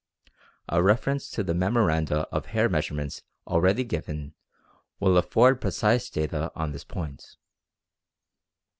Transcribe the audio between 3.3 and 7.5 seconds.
already given will afford precise data on this point.